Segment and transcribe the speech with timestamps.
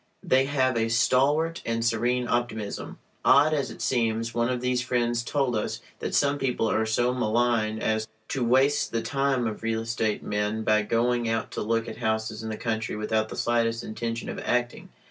[0.23, 2.97] They have a stalwart and serene optimism.
[3.23, 7.13] Odd as it seems, one of these friends told us that some people are so
[7.13, 11.87] malign as to waste the time of real estate men by going out to look
[11.87, 14.89] at houses in the country without the slightest intention of "acting."